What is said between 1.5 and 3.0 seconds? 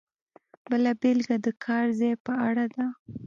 کار ځای په اړه ده.